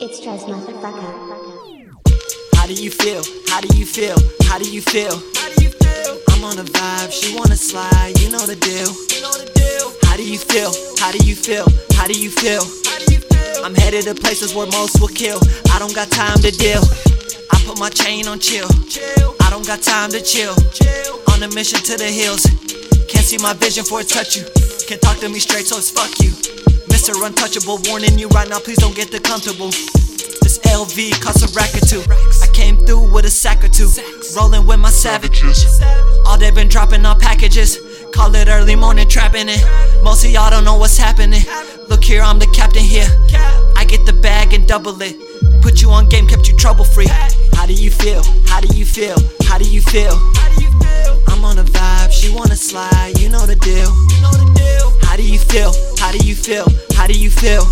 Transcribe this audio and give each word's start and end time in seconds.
It's 0.00 0.18
Trez 0.20 0.42
Motherfucker. 0.50 1.06
How 2.56 2.66
do 2.66 2.74
you 2.74 2.90
feel? 2.90 3.22
How 3.46 3.60
do 3.60 3.78
you 3.78 3.86
feel? 3.86 4.16
How 4.42 4.58
do 4.58 4.68
you 4.68 4.82
feel? 4.82 5.14
How 5.36 5.48
do 5.54 5.62
you 5.62 5.70
feel? 5.70 6.18
I'm 6.30 6.42
on 6.42 6.58
a 6.58 6.64
vibe, 6.64 7.12
she 7.12 7.36
wanna 7.36 7.56
slide, 7.56 8.18
you 8.18 8.28
know 8.28 8.44
the 8.44 8.56
deal. 8.56 8.90
You 9.14 9.22
know 9.22 9.32
the 9.38 9.46
deal. 9.54 9.94
How 10.02 10.16
do 10.16 10.24
you 10.24 10.38
feel? 10.38 10.74
How 10.98 11.12
do 11.12 11.18
you 11.18 11.36
feel? 11.36 11.66
How 11.94 12.08
do 12.08 12.12
you 12.18 12.28
feel? 12.28 12.64
How 12.84 12.98
do 12.98 13.14
you 13.14 13.20
feel? 13.20 13.64
I'm 13.64 13.74
headed 13.74 14.04
to 14.04 14.14
places 14.14 14.52
where 14.52 14.66
most 14.66 15.00
will 15.00 15.14
kill. 15.14 15.38
I 15.70 15.78
don't 15.78 15.94
got 15.94 16.10
time 16.10 16.38
to 16.42 16.50
deal. 16.50 16.82
I 17.52 17.62
put 17.64 17.78
my 17.78 17.88
chain 17.88 18.26
on 18.26 18.40
chill. 18.40 18.68
Chill. 18.90 19.36
I 19.42 19.50
don't 19.50 19.66
got 19.66 19.80
time 19.82 20.10
to 20.10 20.20
chill. 20.20 20.56
Chill. 20.74 21.22
On 21.32 21.42
a 21.42 21.48
mission 21.54 21.78
to 21.78 21.96
the 21.96 22.10
hills. 22.10 22.42
Can't 23.14 23.26
see 23.26 23.38
my 23.38 23.54
vision 23.54 23.84
for 23.84 24.00
it 24.00 24.08
touch 24.08 24.36
you. 24.36 24.42
Can't 24.88 25.00
talk 25.00 25.18
to 25.18 25.28
me 25.28 25.38
straight, 25.38 25.66
so 25.66 25.78
it's 25.78 25.90
fuck 25.90 26.10
you. 26.18 26.30
Mr. 26.90 27.14
Untouchable, 27.24 27.78
warning 27.88 28.18
you 28.18 28.28
right 28.28 28.48
now, 28.48 28.58
please 28.58 28.78
don't 28.78 28.94
get 28.94 29.12
too 29.12 29.20
comfortable. 29.20 29.70
This 30.42 30.58
LV 30.66 31.22
costs 31.22 31.46
a 31.46 31.48
rack 31.54 31.72
or 31.74 31.86
two. 31.86 32.02
I 32.42 32.48
came 32.52 32.76
through 32.76 33.12
with 33.14 33.24
a 33.24 33.30
sack 33.30 33.62
or 33.62 33.68
two. 33.68 33.88
Rolling 34.36 34.66
with 34.66 34.80
my 34.80 34.90
savages. 34.90 35.80
All 36.26 36.36
they 36.36 36.50
been 36.50 36.68
dropping 36.68 37.06
on 37.06 37.18
packages. 37.20 37.78
Call 38.12 38.34
it 38.34 38.48
early 38.48 38.74
morning 38.74 39.08
trapping 39.08 39.48
it. 39.48 39.62
Most 40.02 40.24
of 40.24 40.30
y'all 40.30 40.50
don't 40.50 40.64
know 40.64 40.76
what's 40.76 40.98
happening. 40.98 41.42
Look 41.88 42.02
here, 42.02 42.20
I'm 42.20 42.40
the 42.40 42.48
captain 42.48 42.82
here. 42.82 43.08
I 43.76 43.84
get 43.86 44.04
the 44.06 44.12
bag 44.12 44.52
and 44.52 44.66
double 44.66 45.00
it. 45.00 45.16
Put 45.62 45.80
you 45.80 45.90
on 45.90 46.08
game, 46.08 46.26
kept 46.26 46.48
you 46.48 46.56
trouble 46.56 46.84
free. 46.84 47.06
How 47.54 47.64
do 47.64 47.74
you 47.74 47.90
feel? 47.90 48.24
How 48.46 48.60
do 48.60 48.68
you 48.76 48.84
feel? 48.84 49.16
How 49.44 49.56
do 49.56 49.64
you 49.64 49.80
feel? 49.80 50.18
Wanna 52.34 52.56
slide, 52.56 53.16
you 53.18 53.28
know 53.28 53.46
the 53.46 53.54
deal. 53.54 53.90
How 55.02 55.16
do 55.16 55.22
you 55.22 55.38
feel? 55.38 55.72
How 55.98 56.10
do 56.10 56.18
you 56.18 56.34
feel? 56.34 56.66
How 56.94 57.06
do 57.06 57.14
you 57.14 57.30
feel? 57.30 57.62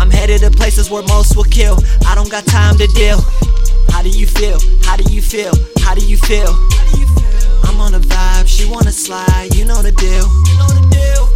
I'm 0.00 0.10
headed 0.10 0.40
to 0.40 0.50
places 0.50 0.90
where 0.90 1.04
most 1.04 1.36
will 1.36 1.44
kill. 1.44 1.78
I 2.06 2.14
don't 2.14 2.30
got 2.30 2.44
time 2.46 2.76
to 2.78 2.86
deal. 2.88 3.20
How 3.90 4.02
do 4.02 4.08
you 4.08 4.26
feel? 4.26 4.58
How 4.82 4.96
do 4.96 5.04
you 5.12 5.22
feel? 5.22 5.52
How 5.78 5.94
do 5.94 6.04
you 6.04 6.16
feel? 6.16 6.50
I'm 7.64 7.80
on 7.80 7.94
a 7.94 8.00
vibe, 8.00 8.48
she 8.48 8.68
wanna 8.68 8.92
slide, 8.92 9.54
you 9.54 9.64
know 9.64 9.82
the 9.82 9.92
deal. 9.92 10.26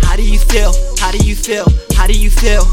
How 0.02 0.16
do 0.16 0.22
you 0.22 0.38
feel? 0.38 0.72
How 0.98 1.12
do 1.12 1.18
you 1.18 1.36
feel? 1.36 1.66
How 1.94 2.06
do 2.06 2.14
you 2.18 2.30
feel? 2.30 2.64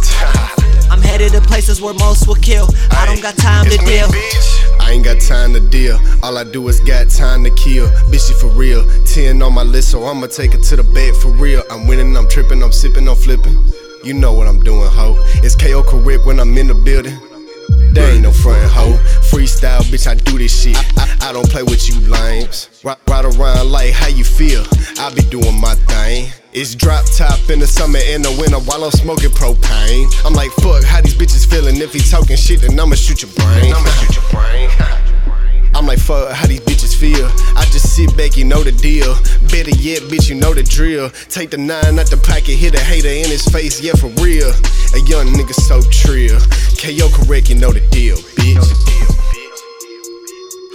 Headed 1.22 1.40
to 1.40 1.48
places 1.48 1.80
where 1.80 1.94
most 1.94 2.28
will 2.28 2.34
kill. 2.34 2.68
I 2.90 3.06
don't 3.06 3.22
got 3.22 3.38
time 3.38 3.66
to 3.66 3.78
deal. 3.78 4.08
bitch. 4.08 4.80
I 4.80 4.94
ain't 4.94 5.06
got 5.06 5.22
time 5.22 5.54
to 5.54 5.60
deal. 5.60 6.00
All 6.24 6.36
I 6.36 6.44
do 6.44 6.68
is 6.68 6.80
got 6.80 7.10
time 7.10 7.44
to 7.44 7.52
kill. 7.52 7.88
Bitch, 8.10 8.28
she 8.28 8.34
for 8.34 8.48
real. 8.48 8.84
10 9.06 9.40
on 9.44 9.54
my 9.54 9.62
list, 9.62 9.92
so 9.92 10.04
I'ma 10.04 10.26
take 10.26 10.56
it 10.56 10.64
to 10.64 10.78
the 10.78 10.84
bed 10.84 11.16
for 11.16 11.30
real. 11.30 11.62
I'm 11.70 11.86
winning, 11.86 12.18
I'm 12.18 12.28
tripping, 12.28 12.64
I'm 12.64 12.72
sipping, 12.72 13.08
I'm 13.08 13.16
flipping. 13.16 13.56
You 14.04 14.16
know 14.16 14.34
what 14.34 14.48
I'm 14.48 14.64
doing, 14.64 14.90
ho. 14.90 15.14
It's 15.44 15.56
KOKorrect 15.56 16.26
when 16.26 16.40
I'm 16.40 16.58
in 16.58 16.66
the 16.66 16.74
building. 16.74 17.20
There 17.94 18.14
ain't 18.14 18.24
no 18.24 18.32
front 18.32 18.64
hoe. 18.72 18.98
Freestyle, 19.30 19.82
bitch, 19.92 20.08
I 20.08 20.16
do 20.16 20.40
this 20.40 20.64
shit. 20.64 20.78
I, 20.98 21.30
I 21.30 21.34
don't 21.34 21.48
play 21.50 21.62
with 21.62 21.88
you 21.88 22.00
lames. 22.10 22.82
Ride, 22.84 22.98
ride 23.08 23.26
around 23.26 23.70
like 23.70 23.92
how 23.92 24.08
you 24.08 24.24
feel. 24.24 24.64
I 24.98 25.14
be 25.14 25.22
doing 25.24 25.60
my 25.60 25.76
thing. 25.76 26.32
It's 26.54 26.76
drop 26.76 27.06
top 27.16 27.50
in 27.50 27.60
the 27.60 27.68
summer 27.68 28.00
and 28.12 28.26
the 28.26 28.32
winter 28.40 28.60
while 28.60 28.84
I'm 28.84 28.92
smoking 28.92 29.30
propane. 29.30 30.08
I'm 30.26 30.34
like, 30.34 30.52
fuck, 30.60 30.84
how 30.84 31.00
these 31.00 31.11
bitches 31.52 31.60
feeling? 31.60 31.78
If 31.78 31.94
he 31.94 32.00
talking 32.00 32.36
shit, 32.36 32.62
then 32.62 32.80
I'ma 32.80 32.96
shoot 32.96 33.22
your 33.22 33.32
brain. 33.32 33.74
I'ma 33.74 33.90
shoot 33.90 34.16
your 34.16 34.26
brain. 34.32 34.70
I'm 35.74 35.86
like, 35.88 36.00
fuck, 36.00 36.34
how 36.34 36.48
these 36.48 36.60
bitches 36.60 36.96
feel. 36.96 37.26
I 37.56 37.64
just 37.72 37.96
sit 37.96 38.16
back, 38.18 38.36
you 38.36 38.44
know 38.44 38.62
the 38.64 38.72
deal. 38.72 39.16
Better 39.50 39.72
yet, 39.82 40.04
bitch, 40.12 40.30
you 40.30 40.36
know 40.36 40.54
the 40.54 40.64
drill. 40.64 41.10
Take 41.30 41.50
the 41.50 41.58
nine 41.58 41.98
out 41.98 42.10
the 42.10 42.18
pocket, 42.18 42.56
hit 42.56 42.76
a 42.76 42.80
hater 42.80 43.08
in 43.08 43.30
his 43.30 43.46
face, 43.48 43.82
yeah, 43.82 43.94
for 43.94 44.08
real. 44.22 44.50
A 44.94 45.00
young 45.08 45.28
nigga 45.28 45.54
so 45.54 45.82
trill. 45.90 46.40
KOKorrect, 46.76 47.50
you 47.50 47.56
know 47.56 47.72
the 47.72 47.80
deal, 47.90 48.18
bitch. 48.36 48.58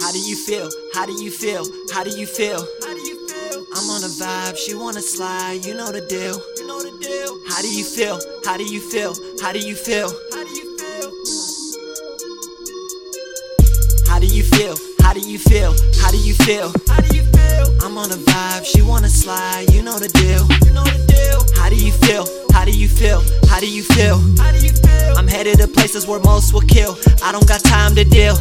How 0.01 0.11
do 0.11 0.19
you 0.19 0.35
feel? 0.35 0.69
How 0.93 1.05
do 1.05 1.13
you 1.13 1.29
feel? 1.29 1.63
How 1.93 2.03
do 2.03 2.09
you 2.09 2.25
feel? 2.25 2.59
How 2.81 2.93
do 2.93 3.01
you 3.01 3.27
feel? 3.27 3.65
I'm 3.75 3.89
on 3.91 4.03
a 4.03 4.07
vibe, 4.07 4.57
she 4.57 4.73
wanna 4.73 5.01
slide, 5.01 5.63
you 5.63 5.75
know 5.75 5.91
the 5.91 6.01
deal. 6.01 6.41
You 6.57 6.67
know 6.67 6.81
the 6.81 6.97
deal. 6.99 7.39
How 7.47 7.61
do 7.61 7.69
you 7.69 7.83
feel? 7.83 8.19
How 8.45 8.57
do 8.57 8.63
you 8.63 8.79
feel? 8.79 9.13
How 9.41 9.51
do 9.51 9.59
you 9.59 9.75
feel? 9.75 10.09
How 10.31 10.43
do 10.43 10.49
you 10.49 10.55
feel? 10.55 10.66
Do 15.19 15.29
you 15.29 15.39
feel? 15.39 15.73
How 15.99 16.11
do 16.11 16.17
you 16.17 16.33
feel? 16.33 16.71
How 16.87 17.01
do 17.01 17.15
you 17.15 17.23
feel? 17.23 17.65
I'm 17.81 17.97
on 17.97 18.11
a 18.11 18.15
vibe, 18.15 18.65
she 18.65 18.81
wanna 18.81 19.09
slide, 19.09 19.65
you 19.71 19.81
know 19.81 19.97
the 19.97 20.09
deal. 20.09 20.45
You 20.65 20.73
know 20.73 20.83
the 20.83 21.05
deal. 21.09 21.41
How 21.57 21.69
do 21.69 21.75
you 21.75 21.91
feel? 21.91 22.25
How 22.53 22.65
do 22.65 22.71
you 22.71 22.87
feel? 22.87 23.23
How 23.47 23.59
do 23.59 23.67
you 23.67 23.81
feel? 23.81 24.19
How 24.37 24.51
do 24.51 24.59
you 24.59 24.73
feel? 24.73 25.17
I'm 25.17 25.27
headed 25.27 25.57
to 25.59 25.67
places 25.67 26.05
where 26.05 26.19
most 26.19 26.53
will 26.53 26.61
kill. 26.61 26.97
I 27.23 27.31
don't 27.31 27.47
got 27.47 27.63
time 27.63 27.95
to 27.95 28.03
deal. 28.03 28.35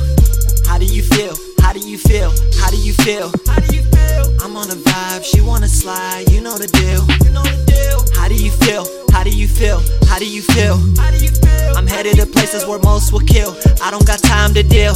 How 0.66 0.76
do 0.76 0.84
you 0.84 1.02
feel? 1.02 1.34
How 1.60 1.72
do 1.72 1.80
you 1.80 1.96
feel? 1.96 2.30
How 2.60 2.70
do 2.70 2.76
you 2.76 2.92
feel? 2.92 3.32
How 3.46 3.60
do 3.60 3.74
you 3.74 3.82
feel? 3.82 4.36
I'm 4.44 4.56
on 4.56 4.70
a 4.70 4.76
vibe, 4.76 5.24
she 5.24 5.40
wanna 5.40 5.68
slide, 5.68 6.28
you 6.30 6.42
know 6.42 6.58
the 6.58 6.68
deal. 6.68 7.00
You 7.24 7.32
know 7.32 7.44
the 7.44 7.64
deal. 7.72 8.04
How 8.20 8.28
do 8.28 8.34
you 8.34 8.50
feel? 8.50 8.84
How 9.12 9.24
do 9.24 9.30
you 9.30 9.48
feel? 9.48 9.80
How 10.06 10.18
do 10.18 10.28
you 10.28 10.42
feel? 10.42 10.76
How 10.98 11.10
do 11.10 11.16
you 11.24 11.30
feel? 11.30 11.76
I'm 11.76 11.86
headed 11.86 12.16
to 12.16 12.26
places 12.26 12.66
where 12.66 12.78
most 12.80 13.12
will 13.12 13.24
kill. 13.24 13.56
I 13.80 13.90
don't 13.90 14.06
got 14.06 14.20
time 14.20 14.52
to 14.52 14.62
deal. 14.62 14.94